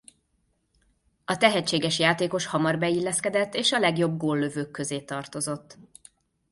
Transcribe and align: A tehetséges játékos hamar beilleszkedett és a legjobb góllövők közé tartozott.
A 1.25 1.37
tehetséges 1.37 1.99
játékos 1.99 2.45
hamar 2.45 2.77
beilleszkedett 2.77 3.53
és 3.53 3.71
a 3.71 3.79
legjobb 3.79 4.17
góllövők 4.17 4.71
közé 4.71 5.01
tartozott. 5.01 5.77